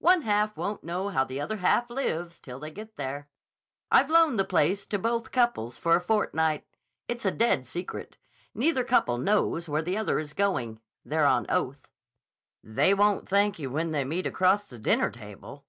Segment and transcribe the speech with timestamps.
[0.00, 3.28] "One half won't know how the other half lives till they get there.
[3.88, 6.66] I've loaned the place to both couples for a fortnight.
[7.06, 8.18] It's a dead secret.
[8.52, 10.80] Neither couple knows where the other is going.
[11.04, 11.88] They're on oath."
[12.64, 15.64] "They won't thank you when they meet across the dinner table."